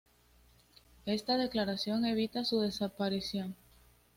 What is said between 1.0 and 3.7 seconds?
Esta declaración evita su "desaparición".